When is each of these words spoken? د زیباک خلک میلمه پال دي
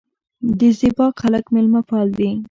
د 0.59 0.61
زیباک 0.79 1.13
خلک 1.23 1.45
میلمه 1.53 1.81
پال 1.89 2.07
دي 2.17 2.29